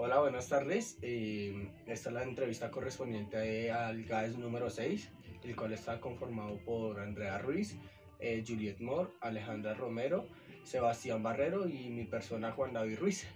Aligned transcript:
Hola, 0.00 0.20
buenas 0.20 0.48
tardes. 0.48 0.96
Eh, 1.02 1.70
esta 1.88 2.10
es 2.10 2.14
la 2.14 2.22
entrevista 2.22 2.70
correspondiente 2.70 3.72
al 3.72 4.04
GAES 4.04 4.38
número 4.38 4.70
6, 4.70 5.10
el 5.42 5.56
cual 5.56 5.72
está 5.72 6.00
conformado 6.00 6.56
por 6.58 7.00
Andrea 7.00 7.38
Ruiz, 7.38 7.76
eh, 8.20 8.44
Juliet 8.46 8.78
Moore, 8.78 9.10
Alejandra 9.20 9.74
Romero, 9.74 10.28
Sebastián 10.62 11.24
Barrero 11.24 11.66
y 11.66 11.90
mi 11.90 12.04
persona 12.04 12.52
Juan 12.52 12.74
David 12.74 13.00
Ruiz. 13.00 13.26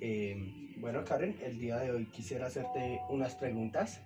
Eh, 0.00 0.72
bueno, 0.78 1.04
Karen, 1.04 1.36
el 1.42 1.58
día 1.58 1.76
de 1.76 1.90
hoy 1.90 2.06
quisiera 2.06 2.46
hacerte 2.46 3.02
unas 3.10 3.34
preguntas 3.34 4.00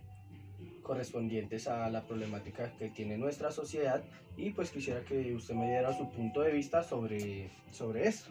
correspondientes 0.82 1.68
a 1.68 1.88
la 1.88 2.04
problemática 2.04 2.72
que 2.78 2.88
tiene 2.88 3.16
nuestra 3.16 3.52
sociedad 3.52 4.02
y 4.36 4.50
pues 4.50 4.72
quisiera 4.72 5.04
que 5.04 5.32
usted 5.36 5.54
me 5.54 5.68
diera 5.68 5.96
su 5.96 6.10
punto 6.10 6.40
de 6.40 6.50
vista 6.50 6.82
sobre, 6.82 7.48
sobre 7.70 8.08
esto. 8.08 8.28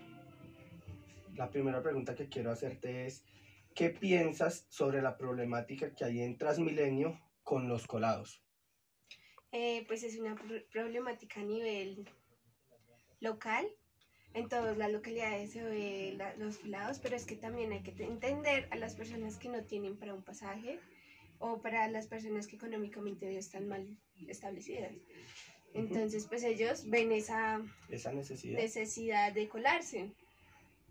La 1.37 1.49
primera 1.49 1.81
pregunta 1.81 2.15
que 2.15 2.27
quiero 2.27 2.51
hacerte 2.51 3.05
es, 3.05 3.23
¿qué 3.75 3.89
piensas 3.91 4.65
sobre 4.70 5.02
la 5.02 5.17
problemática 5.17 5.93
que 5.93 6.05
hay 6.05 6.21
en 6.21 6.38
Transmilenio 6.38 7.20
con 7.43 7.67
los 7.67 7.85
colados? 7.85 8.41
Eh, 9.52 9.83
pues 9.88 10.03
es 10.03 10.17
una 10.17 10.35
pr- 10.35 10.66
problemática 10.71 11.41
a 11.41 11.43
nivel 11.43 12.09
local. 13.19 13.67
En 14.33 14.49
todas 14.49 14.77
las 14.77 14.91
localidades 14.91 15.52
se 15.52 15.63
ve 15.63 16.13
la- 16.17 16.35
los 16.35 16.57
colados, 16.57 16.99
pero 16.99 17.16
es 17.16 17.25
que 17.25 17.35
también 17.35 17.71
hay 17.71 17.83
que 17.83 17.91
te- 17.91 18.03
entender 18.03 18.67
a 18.71 18.75
las 18.75 18.95
personas 18.95 19.38
que 19.38 19.47
no 19.49 19.63
tienen 19.63 19.97
para 19.97 20.13
un 20.13 20.23
pasaje 20.23 20.80
o 21.39 21.61
para 21.61 21.88
las 21.89 22.07
personas 22.07 22.47
que 22.47 22.55
económicamente 22.57 23.38
están 23.38 23.67
mal 23.67 23.97
establecidas. 24.27 24.91
Entonces, 25.73 26.25
pues 26.27 26.44
ellos 26.44 26.89
ven 26.89 27.11
esa 27.11 27.61
Esa 27.89 28.11
necesidad. 28.13 28.57
necesidad 28.59 29.33
de 29.33 29.47
colarse. 29.49 30.11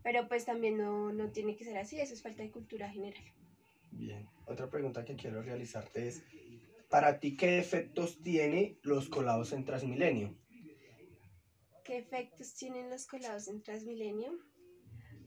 Pero 0.04 0.28
pues 0.28 0.44
también 0.44 0.76
no, 0.76 1.12
no 1.12 1.30
tiene 1.30 1.56
que 1.56 1.64
ser 1.64 1.78
así, 1.78 1.98
eso 1.98 2.12
es 2.12 2.22
falta 2.22 2.42
de 2.42 2.50
cultura 2.50 2.88
general. 2.90 3.24
Bien. 3.90 4.28
Otra 4.46 4.68
pregunta 4.68 5.04
que 5.04 5.16
quiero 5.16 5.42
realizarte 5.42 6.06
es, 6.06 6.22
¿para 6.90 7.18
ti 7.18 7.36
qué 7.36 7.58
efectos 7.58 8.20
tiene 8.20 8.78
los 8.82 9.08
colados 9.08 9.52
en 9.52 9.64
Transmilenio? 9.64 10.36
¿Qué 11.84 11.98
efectos 11.98 12.54
tienen 12.54 12.90
los 12.90 13.06
colados 13.06 13.48
en 13.48 13.62
Transmilenio? 13.62 14.38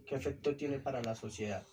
¿Qué 0.06 0.16
efecto 0.16 0.56
tiene 0.56 0.80
para 0.80 1.02
la 1.02 1.16
sociedad? 1.16 1.66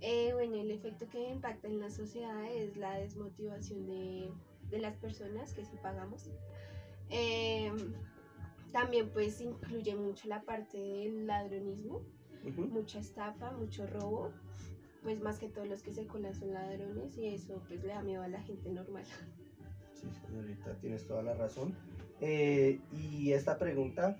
Eh, 0.00 0.30
bueno, 0.32 0.56
el 0.56 0.70
efecto 0.70 1.06
que 1.10 1.28
impacta 1.28 1.68
en 1.68 1.78
la 1.78 1.90
sociedad 1.90 2.50
es 2.52 2.76
la 2.76 2.98
desmotivación 2.98 3.86
de, 3.86 4.30
de 4.70 4.78
las 4.78 4.96
personas 4.96 5.52
que 5.52 5.64
sí 5.64 5.76
pagamos. 5.82 6.30
Eh, 7.10 7.70
también 8.72 9.10
pues 9.10 9.40
incluye 9.40 9.94
mucho 9.94 10.28
la 10.28 10.42
parte 10.42 10.78
del 10.78 11.26
ladronismo, 11.26 12.02
mucha 12.70 12.98
estafa, 12.98 13.52
mucho 13.52 13.86
robo. 13.86 14.32
Pues 15.02 15.20
más 15.20 15.38
que 15.38 15.48
todos 15.48 15.66
los 15.66 15.82
que 15.82 15.92
se 15.92 16.06
colan 16.06 16.32
son 16.34 16.54
ladrones 16.54 17.18
y 17.18 17.26
eso 17.26 17.60
pues 17.66 17.82
le 17.82 17.88
da 17.88 18.02
miedo 18.02 18.22
a 18.22 18.28
la 18.28 18.40
gente 18.40 18.70
normal. 18.70 19.04
Sí, 19.92 20.06
señorita, 20.26 20.74
tienes 20.80 21.06
toda 21.06 21.22
la 21.22 21.34
razón. 21.34 21.74
Eh, 22.20 22.80
y 22.92 23.32
esta 23.32 23.58
pregunta, 23.58 24.16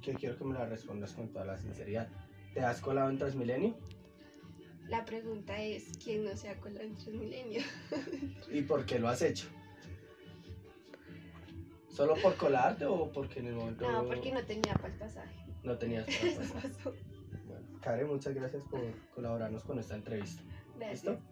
que 0.00 0.14
quiero 0.14 0.38
que 0.38 0.44
me 0.44 0.54
la 0.54 0.66
respondas 0.66 1.12
con 1.12 1.28
toda 1.28 1.44
la 1.44 1.58
sinceridad. 1.58 2.08
¿Te 2.54 2.60
has 2.60 2.80
colado 2.80 3.10
en 3.10 3.18
Transmilenio? 3.18 3.74
La 4.88 5.04
pregunta 5.04 5.60
es, 5.62 5.92
¿quién 6.02 6.24
no 6.24 6.36
se 6.36 6.48
ha 6.48 6.58
colado 6.58 6.84
en 6.84 6.94
Transmilenio? 6.94 7.62
¿Y 8.50 8.62
por 8.62 8.86
qué 8.86 8.98
lo 8.98 9.08
has 9.08 9.22
hecho? 9.22 9.48
¿Solo 11.94 12.14
por 12.20 12.36
colarte 12.36 12.84
o 12.86 13.10
porque 13.12 13.38
en 13.40 13.46
el 13.46 13.54
momento 13.54 13.88
No, 13.90 14.04
porque 14.04 14.32
no 14.32 14.42
tenía 14.44 14.74
para 14.74 14.88
el 14.88 14.98
pasaje. 14.98 15.34
no 15.62 15.78
tenías 15.78 16.04
para 16.06 16.34
pasar? 16.36 16.62
pasó. 16.62 16.94
Bueno, 17.46 17.66
Karen, 17.80 18.08
muchas 18.08 18.34
gracias 18.34 18.64
por 18.64 18.80
colaborarnos 19.14 19.62
con 19.62 19.78
esta 19.78 19.94
entrevista. 19.94 20.42
Gracias. 20.76 21.04
¿Listo? 21.04 21.22